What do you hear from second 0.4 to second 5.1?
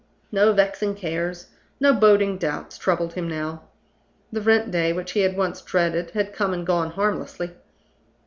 vexing cares, no boding doubts, troubled him now. The rent day,